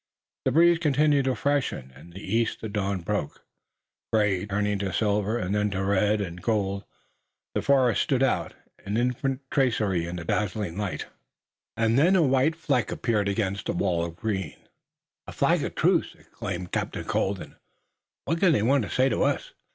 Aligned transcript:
The 0.45 0.51
breeze 0.51 0.79
continued 0.79 1.25
to 1.25 1.35
freshen, 1.35 1.91
and 1.93 2.07
in 2.07 2.19
the 2.19 2.23
east 2.23 2.59
the 2.61 2.69
dawn 2.69 3.01
broke, 3.01 3.45
gray, 4.11 4.47
turning 4.47 4.79
to 4.79 4.91
silver, 4.91 5.37
and 5.37 5.53
then 5.53 5.69
to 5.69 5.83
red 5.83 6.21
and 6.21 6.41
gold. 6.41 6.85
The 7.53 7.61
forest 7.61 8.01
soon 8.01 8.05
stood 8.05 8.23
out, 8.23 8.55
an 8.83 8.97
infinite 8.97 9.41
tracery 9.51 10.07
in 10.07 10.15
the 10.15 10.25
dazzling 10.25 10.75
light, 10.75 11.05
and 11.77 11.99
then 11.99 12.15
a 12.15 12.23
white 12.23 12.55
fleck 12.55 12.91
appeared 12.91 13.29
against 13.29 13.67
the 13.67 13.73
wall 13.73 14.03
of 14.03 14.15
green. 14.15 14.55
"A 15.27 15.31
flag 15.31 15.63
of 15.63 15.75
truce!" 15.75 16.15
exclaimed 16.17 16.71
Captain 16.71 17.05
Colden. 17.05 17.57
"What 18.25 18.39
can 18.39 18.53
they 18.53 18.63
want 18.63 18.83
to 18.85 18.89
say 18.89 19.07
to 19.07 19.21
us?" 19.21 19.53